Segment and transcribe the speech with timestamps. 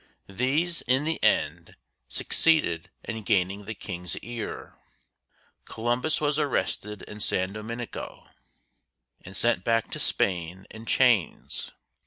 [0.25, 1.75] These, in the end,
[2.07, 4.73] succeeded in gaining the King's ear;
[5.65, 8.27] Columbus was arrested in San Domingo
[9.23, 11.69] and sent back to Spain in chains.